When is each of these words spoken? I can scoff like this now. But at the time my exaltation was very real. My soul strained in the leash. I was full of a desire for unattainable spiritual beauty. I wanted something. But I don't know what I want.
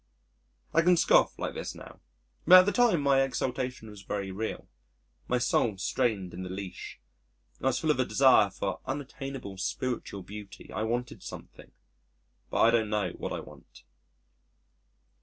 I 0.73 0.81
can 0.81 0.97
scoff 0.97 1.37
like 1.37 1.53
this 1.53 1.75
now. 1.75 1.99
But 2.47 2.61
at 2.61 2.65
the 2.65 2.71
time 2.71 3.01
my 3.03 3.21
exaltation 3.21 3.87
was 3.87 4.01
very 4.01 4.31
real. 4.31 4.67
My 5.27 5.37
soul 5.37 5.77
strained 5.77 6.33
in 6.33 6.41
the 6.41 6.49
leash. 6.49 6.99
I 7.61 7.67
was 7.67 7.77
full 7.77 7.91
of 7.91 7.99
a 7.99 8.05
desire 8.05 8.49
for 8.49 8.79
unattainable 8.87 9.59
spiritual 9.59 10.23
beauty. 10.23 10.73
I 10.73 10.81
wanted 10.81 11.21
something. 11.21 11.71
But 12.49 12.61
I 12.61 12.71
don't 12.71 12.89
know 12.89 13.11
what 13.11 13.31
I 13.31 13.41
want. 13.41 13.83